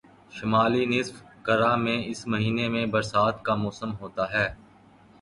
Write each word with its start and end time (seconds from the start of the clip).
شمالی 0.31 0.83
نصف 0.87 1.15
کرہ 1.43 1.75
میں 1.75 1.97
اس 2.05 2.25
مہینے 2.27 2.67
میں 2.69 2.85
برسات 2.93 3.43
کا 3.45 3.55
موسم 3.55 3.91
ہوتا 4.01 4.31
ہے 4.33 4.47